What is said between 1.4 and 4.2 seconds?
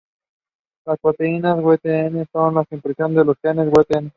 Wnt son la expresión de los genes Wnt.